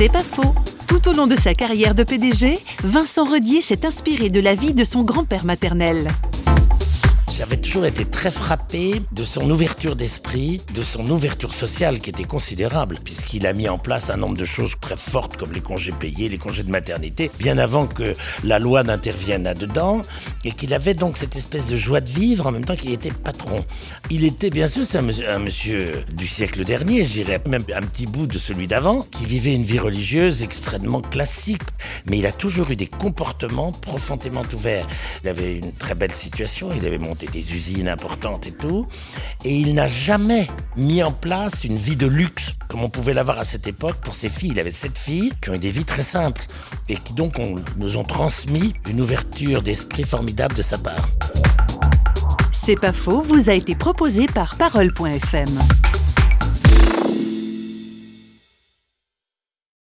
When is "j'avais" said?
7.36-7.56